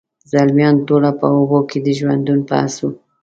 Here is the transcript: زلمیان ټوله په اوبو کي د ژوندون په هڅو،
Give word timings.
زلمیان 0.31 0.75
ټوله 0.87 1.11
په 1.19 1.25
اوبو 1.37 1.59
کي 1.69 1.77
د 1.81 1.87
ژوندون 1.99 2.39
په 2.47 2.53
هڅو، 2.63 2.89